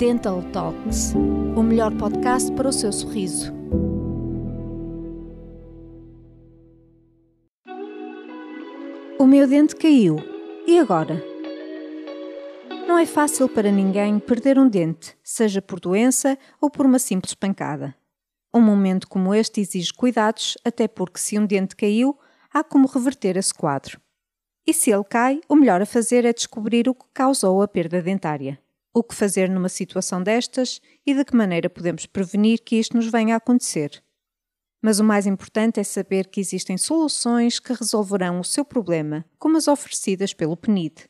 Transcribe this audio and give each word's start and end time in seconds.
Dental 0.00 0.42
Talks, 0.50 1.12
o 1.54 1.62
melhor 1.62 1.94
podcast 1.94 2.50
para 2.52 2.66
o 2.66 2.72
seu 2.72 2.90
sorriso. 2.90 3.52
O 9.18 9.26
meu 9.26 9.46
dente 9.46 9.76
caiu. 9.76 10.16
E 10.66 10.78
agora? 10.78 11.22
Não 12.88 12.96
é 12.96 13.04
fácil 13.04 13.46
para 13.46 13.70
ninguém 13.70 14.18
perder 14.18 14.58
um 14.58 14.66
dente, 14.66 15.14
seja 15.22 15.60
por 15.60 15.78
doença 15.78 16.38
ou 16.58 16.70
por 16.70 16.86
uma 16.86 16.98
simples 16.98 17.34
pancada. 17.34 17.94
Um 18.54 18.62
momento 18.62 19.06
como 19.06 19.34
este 19.34 19.60
exige 19.60 19.92
cuidados, 19.92 20.56
até 20.64 20.88
porque 20.88 21.20
se 21.20 21.38
um 21.38 21.44
dente 21.44 21.76
caiu, 21.76 22.18
há 22.50 22.64
como 22.64 22.88
reverter 22.88 23.36
esse 23.36 23.52
quadro. 23.52 24.00
E 24.66 24.72
se 24.72 24.90
ele 24.90 25.04
cai, 25.04 25.42
o 25.46 25.54
melhor 25.54 25.82
a 25.82 25.86
fazer 25.86 26.24
é 26.24 26.32
descobrir 26.32 26.88
o 26.88 26.94
que 26.94 27.04
causou 27.12 27.60
a 27.60 27.68
perda 27.68 28.00
dentária. 28.00 28.58
O 28.92 29.02
que 29.04 29.14
fazer 29.14 29.48
numa 29.48 29.68
situação 29.68 30.22
destas 30.22 30.80
e 31.06 31.14
de 31.14 31.24
que 31.24 31.36
maneira 31.36 31.70
podemos 31.70 32.06
prevenir 32.06 32.60
que 32.62 32.76
isto 32.76 32.96
nos 32.96 33.06
venha 33.06 33.34
a 33.34 33.38
acontecer. 33.38 34.02
Mas 34.82 34.98
o 34.98 35.04
mais 35.04 35.26
importante 35.26 35.78
é 35.78 35.84
saber 35.84 36.26
que 36.28 36.40
existem 36.40 36.76
soluções 36.76 37.60
que 37.60 37.72
resolverão 37.72 38.40
o 38.40 38.44
seu 38.44 38.64
problema, 38.64 39.24
como 39.38 39.56
as 39.56 39.68
oferecidas 39.68 40.32
pelo 40.32 40.56
PNID. 40.56 41.08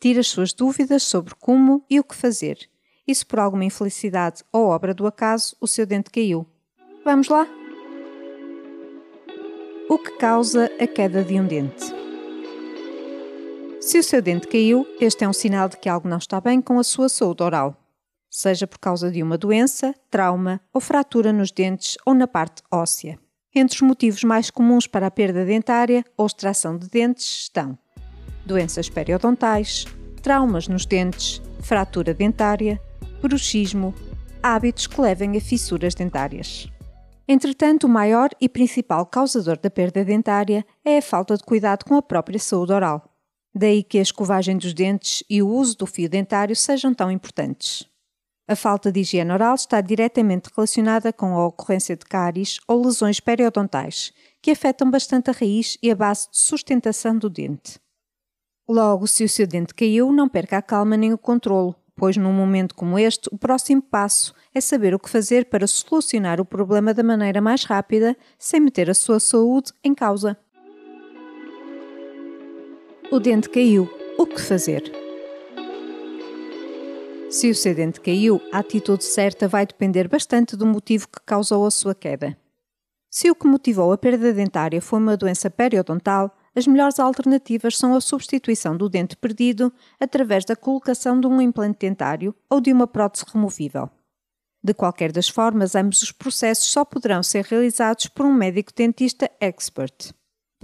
Tire 0.00 0.20
as 0.20 0.28
suas 0.28 0.52
dúvidas 0.52 1.02
sobre 1.02 1.34
como 1.34 1.84
e 1.90 1.98
o 1.98 2.04
que 2.04 2.14
fazer, 2.14 2.70
e 3.06 3.14
se 3.14 3.26
por 3.26 3.38
alguma 3.38 3.64
infelicidade 3.64 4.42
ou 4.52 4.66
obra 4.66 4.94
do 4.94 5.06
acaso 5.06 5.56
o 5.60 5.66
seu 5.66 5.84
dente 5.84 6.10
caiu. 6.10 6.46
Vamos 7.04 7.28
lá? 7.28 7.46
O 9.88 9.98
que 9.98 10.12
causa 10.16 10.70
a 10.80 10.86
queda 10.86 11.22
de 11.22 11.38
um 11.38 11.46
dente? 11.46 12.03
Se 13.84 13.98
o 13.98 14.02
seu 14.02 14.22
dente 14.22 14.48
caiu, 14.48 14.88
este 14.98 15.24
é 15.24 15.28
um 15.28 15.32
sinal 15.34 15.68
de 15.68 15.76
que 15.76 15.90
algo 15.90 16.08
não 16.08 16.16
está 16.16 16.40
bem 16.40 16.62
com 16.62 16.78
a 16.78 16.82
sua 16.82 17.06
saúde 17.06 17.42
oral, 17.42 17.76
seja 18.30 18.66
por 18.66 18.78
causa 18.78 19.10
de 19.10 19.22
uma 19.22 19.36
doença, 19.36 19.94
trauma 20.10 20.58
ou 20.72 20.80
fratura 20.80 21.34
nos 21.34 21.52
dentes 21.52 21.98
ou 22.06 22.14
na 22.14 22.26
parte 22.26 22.62
óssea. 22.72 23.18
Entre 23.54 23.76
os 23.76 23.82
motivos 23.82 24.24
mais 24.24 24.48
comuns 24.48 24.86
para 24.86 25.08
a 25.08 25.10
perda 25.10 25.44
dentária 25.44 26.02
ou 26.16 26.24
extração 26.24 26.78
de 26.78 26.88
dentes 26.88 27.42
estão 27.42 27.78
doenças 28.46 28.88
periodontais, 28.88 29.84
traumas 30.22 30.66
nos 30.66 30.86
dentes, 30.86 31.42
fratura 31.60 32.14
dentária, 32.14 32.80
bruxismo, 33.20 33.94
hábitos 34.42 34.86
que 34.86 34.98
levem 34.98 35.36
a 35.36 35.40
fissuras 35.42 35.94
dentárias. 35.94 36.70
Entretanto, 37.28 37.86
o 37.86 37.90
maior 37.90 38.30
e 38.40 38.48
principal 38.48 39.04
causador 39.04 39.58
da 39.58 39.68
perda 39.68 40.02
dentária 40.02 40.64
é 40.82 40.96
a 40.96 41.02
falta 41.02 41.36
de 41.36 41.44
cuidado 41.44 41.84
com 41.84 41.96
a 41.96 42.02
própria 42.02 42.38
saúde 42.38 42.72
oral. 42.72 43.13
Daí 43.54 43.82
que 43.82 43.98
a 43.98 44.02
escovagem 44.02 44.58
dos 44.58 44.74
dentes 44.74 45.22
e 45.30 45.40
o 45.40 45.48
uso 45.48 45.76
do 45.76 45.86
fio 45.86 46.08
dentário 46.08 46.56
sejam 46.56 46.92
tão 46.92 47.10
importantes. 47.10 47.88
A 48.46 48.54
falta 48.54 48.92
de 48.92 49.00
higiene 49.00 49.32
oral 49.32 49.54
está 49.54 49.80
diretamente 49.80 50.50
relacionada 50.54 51.12
com 51.12 51.34
a 51.34 51.46
ocorrência 51.46 51.96
de 51.96 52.04
cáries 52.04 52.58
ou 52.68 52.84
lesões 52.84 53.20
periodontais, 53.20 54.12
que 54.42 54.50
afetam 54.50 54.90
bastante 54.90 55.30
a 55.30 55.32
raiz 55.32 55.78
e 55.82 55.90
a 55.90 55.94
base 55.94 56.28
de 56.30 56.36
sustentação 56.36 57.16
do 57.16 57.30
dente. 57.30 57.78
Logo, 58.68 59.06
se 59.06 59.24
o 59.24 59.28
seu 59.28 59.46
dente 59.46 59.74
caiu, 59.74 60.12
não 60.12 60.28
perca 60.28 60.58
a 60.58 60.62
calma 60.62 60.96
nem 60.96 61.12
o 61.12 61.18
controlo, 61.18 61.74
pois 61.96 62.16
num 62.16 62.32
momento 62.32 62.74
como 62.74 62.98
este, 62.98 63.28
o 63.32 63.38
próximo 63.38 63.80
passo 63.80 64.34
é 64.54 64.60
saber 64.60 64.94
o 64.94 64.98
que 64.98 65.08
fazer 65.08 65.46
para 65.46 65.66
solucionar 65.66 66.40
o 66.40 66.44
problema 66.44 66.92
da 66.92 67.02
maneira 67.02 67.40
mais 67.40 67.64
rápida, 67.64 68.16
sem 68.38 68.60
meter 68.60 68.90
a 68.90 68.94
sua 68.94 69.20
saúde 69.20 69.72
em 69.82 69.94
causa. 69.94 70.36
O 73.14 73.20
dente 73.20 73.48
caiu. 73.48 73.88
O 74.18 74.26
que 74.26 74.40
fazer? 74.40 74.82
Se 77.30 77.48
o 77.48 77.54
seu 77.54 77.72
dente 77.72 78.00
caiu, 78.00 78.42
a 78.52 78.58
atitude 78.58 79.04
certa 79.04 79.46
vai 79.46 79.64
depender 79.64 80.08
bastante 80.08 80.56
do 80.56 80.66
motivo 80.66 81.06
que 81.06 81.20
causou 81.24 81.64
a 81.64 81.70
sua 81.70 81.94
queda. 81.94 82.36
Se 83.08 83.30
o 83.30 83.36
que 83.36 83.46
motivou 83.46 83.92
a 83.92 83.96
perda 83.96 84.32
dentária 84.32 84.82
foi 84.82 84.98
uma 84.98 85.16
doença 85.16 85.48
periodontal, 85.48 86.36
as 86.56 86.66
melhores 86.66 86.98
alternativas 86.98 87.76
são 87.76 87.94
a 87.94 88.00
substituição 88.00 88.76
do 88.76 88.88
dente 88.88 89.16
perdido 89.16 89.72
através 90.00 90.44
da 90.44 90.56
colocação 90.56 91.20
de 91.20 91.28
um 91.28 91.40
implante 91.40 91.78
dentário 91.86 92.34
ou 92.50 92.60
de 92.60 92.72
uma 92.72 92.88
prótese 92.88 93.26
removível. 93.32 93.88
De 94.60 94.74
qualquer 94.74 95.12
das 95.12 95.28
formas, 95.28 95.76
ambos 95.76 96.02
os 96.02 96.10
processos 96.10 96.66
só 96.66 96.84
poderão 96.84 97.22
ser 97.22 97.44
realizados 97.44 98.08
por 98.08 98.26
um 98.26 98.34
médico 98.34 98.72
dentista 98.74 99.30
expert. 99.40 100.12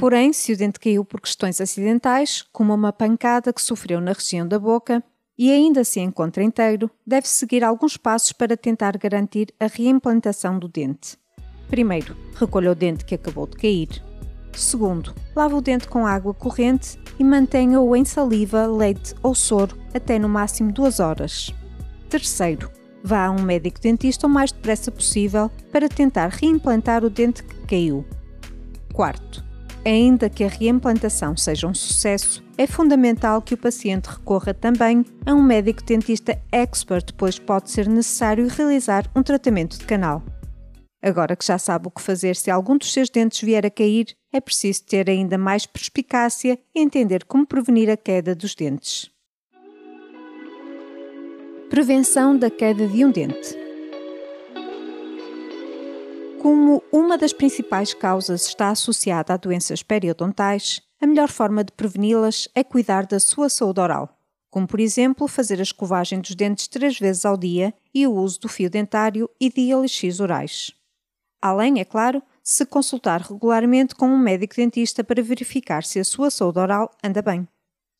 Porém, 0.00 0.32
se 0.32 0.50
o 0.50 0.56
dente 0.56 0.80
caiu 0.80 1.04
por 1.04 1.20
questões 1.20 1.60
acidentais, 1.60 2.42
como 2.50 2.72
uma 2.72 2.90
pancada 2.90 3.52
que 3.52 3.60
sofreu 3.60 4.00
na 4.00 4.14
região 4.14 4.48
da 4.48 4.58
boca, 4.58 5.04
e 5.36 5.52
ainda 5.52 5.84
se 5.84 6.00
encontra 6.00 6.42
inteiro, 6.42 6.90
deve 7.06 7.28
seguir 7.28 7.62
alguns 7.62 7.98
passos 7.98 8.32
para 8.32 8.56
tentar 8.56 8.96
garantir 8.96 9.52
a 9.60 9.66
reimplantação 9.66 10.58
do 10.58 10.68
dente. 10.68 11.18
Primeiro, 11.68 12.16
recolha 12.34 12.72
o 12.72 12.74
dente 12.74 13.04
que 13.04 13.14
acabou 13.14 13.46
de 13.46 13.58
cair. 13.58 14.02
Segundo, 14.54 15.14
lave 15.36 15.54
o 15.54 15.60
dente 15.60 15.86
com 15.86 16.06
água 16.06 16.32
corrente 16.32 16.98
e 17.18 17.22
mantenha-o 17.22 17.94
em 17.94 18.04
saliva, 18.04 18.66
leite 18.66 19.14
ou 19.22 19.34
soro 19.34 19.76
até 19.92 20.18
no 20.18 20.30
máximo 20.30 20.72
2 20.72 20.98
horas. 20.98 21.54
Terceiro, 22.08 22.70
vá 23.04 23.26
a 23.26 23.30
um 23.30 23.42
médico 23.42 23.78
dentista 23.78 24.26
o 24.26 24.30
mais 24.30 24.50
depressa 24.50 24.90
possível 24.90 25.50
para 25.70 25.90
tentar 25.90 26.28
reimplantar 26.28 27.04
o 27.04 27.10
dente 27.10 27.42
que 27.44 27.66
caiu. 27.66 28.02
Quarto, 28.94 29.39
Ainda 29.84 30.28
que 30.28 30.44
a 30.44 30.48
reimplantação 30.48 31.34
seja 31.36 31.66
um 31.66 31.72
sucesso, 31.72 32.44
é 32.58 32.66
fundamental 32.66 33.40
que 33.40 33.54
o 33.54 33.58
paciente 33.58 34.06
recorra 34.06 34.52
também 34.52 35.04
a 35.24 35.32
um 35.32 35.42
médico 35.42 35.82
dentista 35.82 36.38
expert, 36.52 37.14
pois 37.16 37.38
pode 37.38 37.70
ser 37.70 37.88
necessário 37.88 38.46
realizar 38.46 39.10
um 39.16 39.22
tratamento 39.22 39.78
de 39.78 39.86
canal. 39.86 40.22
Agora 41.02 41.34
que 41.34 41.46
já 41.46 41.56
sabe 41.58 41.88
o 41.88 41.90
que 41.90 42.02
fazer 42.02 42.36
se 42.36 42.50
algum 42.50 42.76
dos 42.76 42.92
seus 42.92 43.08
dentes 43.08 43.40
vier 43.40 43.64
a 43.64 43.70
cair, 43.70 44.14
é 44.30 44.38
preciso 44.38 44.84
ter 44.84 45.08
ainda 45.08 45.38
mais 45.38 45.64
perspicácia 45.64 46.58
e 46.74 46.80
entender 46.80 47.24
como 47.24 47.46
prevenir 47.46 47.88
a 47.88 47.96
queda 47.96 48.34
dos 48.34 48.54
dentes. 48.54 49.10
Prevenção 51.70 52.36
da 52.36 52.50
queda 52.50 52.86
de 52.86 53.02
um 53.02 53.10
dente. 53.10 53.69
Como 56.40 56.82
uma 56.90 57.18
das 57.18 57.34
principais 57.34 57.92
causas 57.92 58.46
está 58.46 58.70
associada 58.70 59.34
a 59.34 59.36
doenças 59.36 59.82
periodontais, 59.82 60.80
a 60.98 61.06
melhor 61.06 61.28
forma 61.28 61.62
de 61.62 61.70
preveni-las 61.70 62.48
é 62.54 62.64
cuidar 62.64 63.04
da 63.04 63.20
sua 63.20 63.50
saúde 63.50 63.78
oral, 63.78 64.18
como 64.48 64.66
por 64.66 64.80
exemplo 64.80 65.28
fazer 65.28 65.58
a 65.58 65.62
escovagem 65.62 66.18
dos 66.18 66.34
dentes 66.34 66.66
três 66.66 66.98
vezes 66.98 67.26
ao 67.26 67.36
dia 67.36 67.74
e 67.92 68.06
o 68.06 68.14
uso 68.14 68.40
do 68.40 68.48
fio 68.48 68.70
dentário 68.70 69.28
e 69.38 69.52
de 69.52 69.70
elixir 69.70 70.18
orais. 70.18 70.72
Além, 71.42 71.78
é 71.78 71.84
claro, 71.84 72.22
se 72.42 72.64
consultar 72.64 73.20
regularmente 73.20 73.94
com 73.94 74.06
um 74.06 74.18
médico 74.18 74.56
dentista 74.56 75.04
para 75.04 75.22
verificar 75.22 75.84
se 75.84 76.00
a 76.00 76.04
sua 76.04 76.30
saúde 76.30 76.58
oral 76.58 76.90
anda 77.04 77.20
bem. 77.20 77.46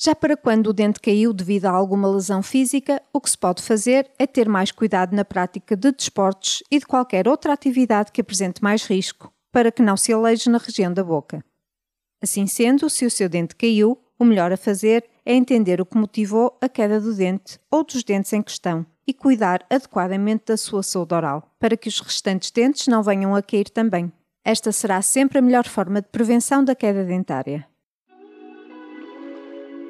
Já 0.00 0.14
para 0.14 0.36
quando 0.36 0.68
o 0.68 0.72
dente 0.72 1.00
caiu 1.00 1.32
devido 1.32 1.64
a 1.66 1.72
alguma 1.72 2.08
lesão 2.08 2.40
física, 2.40 3.02
o 3.12 3.20
que 3.20 3.28
se 3.28 3.36
pode 3.36 3.60
fazer 3.60 4.08
é 4.16 4.28
ter 4.28 4.48
mais 4.48 4.70
cuidado 4.70 5.12
na 5.12 5.24
prática 5.24 5.76
de 5.76 5.90
desportos 5.90 6.62
e 6.70 6.78
de 6.78 6.86
qualquer 6.86 7.26
outra 7.26 7.52
atividade 7.52 8.12
que 8.12 8.20
apresente 8.20 8.62
mais 8.62 8.84
risco, 8.84 9.32
para 9.50 9.72
que 9.72 9.82
não 9.82 9.96
se 9.96 10.12
aleije 10.12 10.48
na 10.48 10.58
região 10.58 10.94
da 10.94 11.02
boca. 11.02 11.44
Assim 12.22 12.46
sendo, 12.46 12.88
se 12.88 13.04
o 13.04 13.10
seu 13.10 13.28
dente 13.28 13.56
caiu, 13.56 13.98
o 14.16 14.24
melhor 14.24 14.52
a 14.52 14.56
fazer 14.56 15.04
é 15.26 15.34
entender 15.34 15.80
o 15.80 15.86
que 15.86 15.98
motivou 15.98 16.56
a 16.60 16.68
queda 16.68 17.00
do 17.00 17.12
dente 17.12 17.58
ou 17.68 17.82
dos 17.82 18.04
dentes 18.04 18.32
em 18.32 18.40
questão 18.40 18.86
e 19.04 19.12
cuidar 19.12 19.66
adequadamente 19.68 20.44
da 20.46 20.56
sua 20.56 20.84
saúde 20.84 21.14
oral, 21.14 21.56
para 21.58 21.76
que 21.76 21.88
os 21.88 21.98
restantes 21.98 22.52
dentes 22.52 22.86
não 22.86 23.02
venham 23.02 23.34
a 23.34 23.42
cair 23.42 23.68
também. 23.68 24.12
Esta 24.44 24.70
será 24.70 25.02
sempre 25.02 25.38
a 25.38 25.42
melhor 25.42 25.66
forma 25.66 26.00
de 26.00 26.06
prevenção 26.06 26.64
da 26.64 26.76
queda 26.76 27.04
dentária 27.04 27.66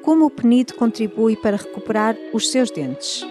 como 0.08 0.24
o 0.24 0.30
PNID 0.30 0.72
contribui 0.72 1.36
para 1.36 1.58
recuperar 1.58 2.16
os 2.32 2.50
seus 2.50 2.70
dentes. 2.70 3.26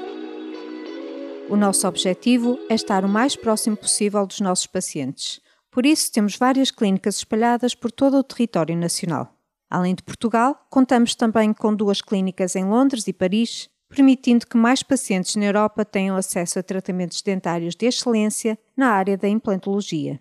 O 1.50 1.56
nosso 1.56 1.88
objetivo 1.88 2.60
é 2.69 2.75
estar 2.75 3.04
o 3.04 3.10
mais 3.10 3.36
próximo 3.36 3.75
possível 3.75 4.28
dos 4.28 4.40
nossos 4.42 4.68
pacientes. 4.68 5.42
Por 5.72 5.88
isso, 5.88 6.12
temos 6.12 6.36
várias 6.36 6.69
clínicas 6.69 7.16
espalhadas 7.16 7.74
por 7.74 7.92
todo 7.92 8.18
o 8.18 8.24
território 8.24 8.78
nacional. 8.78 9.34
Além 9.68 9.96
de 9.96 10.04
Portugal, 10.04 10.68
contamos 10.69 11.16
também 11.16 11.51
com 11.51 11.74
duas 11.74 12.00
clínicas 12.00 12.56
em 12.56 12.66
Londres 12.66 13.07
e 13.07 13.13
Paris, 13.13 13.68
permitindo 13.90 14.46
que 14.46 14.56
mais 14.56 14.84
pacientes 14.84 15.36
na 15.36 15.46
Europa 15.46 15.84
tenham 15.84 16.16
acesso 16.16 16.60
a 16.60 16.63
tratamentos 16.63 17.24
dentários 17.24 17.75
de 17.75 17.88
excelência 17.88 18.56
na 18.78 18.92
área 18.92 19.18
da 19.18 19.28
implantologia. 19.28 20.19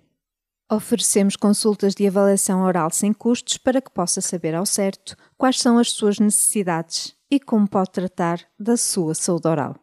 Oferecemos 0.70 1.36
consultas 1.36 1.94
de 1.94 2.08
avaliação 2.08 2.62
oral 2.62 2.90
sem 2.90 3.12
custos 3.12 3.56
para 3.56 3.80
que 3.80 3.90
possa 3.90 4.20
saber 4.20 4.52
ao 4.52 4.66
certo 4.66 5.16
quais 5.38 5.60
são 5.60 5.78
as 5.78 5.92
suas 5.92 6.18
necessidades 6.18 7.14
e 7.30 7.38
como 7.38 7.68
pode 7.68 7.92
tratar 7.92 8.40
da 8.58 8.76
sua 8.76 9.14
saúde 9.14 9.46
oral. 9.46 9.76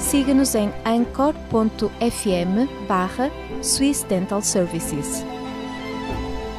Siga-nos 0.00 0.52
em 0.56 0.68
anchor.fm 0.84 1.46
barra 2.88 3.30
Swiss 3.62 4.02
Dental 4.02 4.42
Services. 4.42 5.24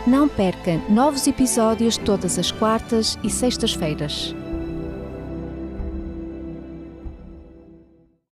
Não 0.08 0.30
perca 0.30 0.78
novos 0.90 1.28
episódios 1.28 1.98
todas 1.98 2.40
as 2.40 2.52
quartas 2.52 3.18
e 3.22 3.30
sextas-feiras. 3.30 4.34